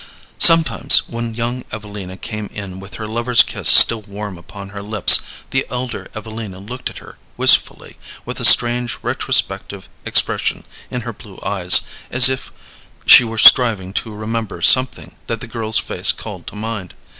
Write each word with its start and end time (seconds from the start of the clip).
Sometimes 0.39 1.07
when 1.07 1.35
young 1.35 1.63
Evelina 1.71 2.17
came 2.17 2.47
in 2.51 2.79
with 2.79 2.95
her 2.95 3.05
lover's 3.07 3.43
kiss 3.43 3.69
still 3.69 4.01
warm 4.01 4.35
upon 4.35 4.69
her 4.69 4.81
lips 4.81 5.21
the 5.51 5.63
elder 5.69 6.07
Evelina 6.15 6.57
looked 6.59 6.89
at 6.89 6.97
her 6.97 7.19
wistfully, 7.37 7.97
with 8.25 8.39
a 8.39 8.43
strange 8.45 8.97
retrospective 9.03 9.87
expression 10.03 10.63
in 10.89 11.01
her 11.01 11.13
blue 11.13 11.37
eyes, 11.43 11.81
as 12.09 12.29
if 12.29 12.51
she 13.05 13.23
were 13.23 13.37
striving 13.37 13.93
to 13.93 14.11
remember 14.11 14.59
something 14.59 15.13
that 15.27 15.39
the 15.39 15.45
girl's 15.45 15.77
face 15.77 16.11
called 16.11 16.47
to 16.47 16.55
mind. 16.55 16.95